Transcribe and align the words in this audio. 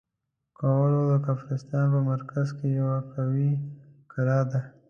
کولوم 0.59 1.03
د 1.11 1.13
کافرستان 1.27 1.85
په 1.93 1.99
مرکز 2.11 2.47
کې 2.57 2.67
یوه 2.79 2.97
قوي 3.13 3.51
کلا 4.11 4.39
ده. 4.51 4.61